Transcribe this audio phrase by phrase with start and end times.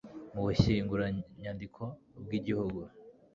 [0.33, 1.83] mu bushyinguranyandiko
[2.23, 2.79] bw'igihugu